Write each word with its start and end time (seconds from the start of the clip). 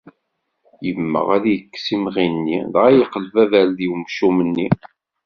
Yemmeɣ 0.85 1.27
ad 1.35 1.41
d-yekkes 1.43 1.87
imɣi-nni 1.95 2.59
dɣa 2.73 2.89
iqleb 3.03 3.35
aberdi 3.43 3.87
umcum-nni. 3.93 4.67